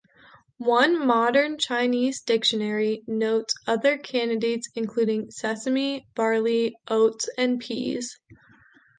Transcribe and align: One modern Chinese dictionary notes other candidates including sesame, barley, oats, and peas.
One 0.57 1.05
modern 1.05 1.59
Chinese 1.59 2.21
dictionary 2.21 3.03
notes 3.05 3.53
other 3.67 3.99
candidates 3.99 4.67
including 4.73 5.29
sesame, 5.29 6.07
barley, 6.15 6.75
oats, 6.87 7.29
and 7.37 7.59
peas. 7.59 8.17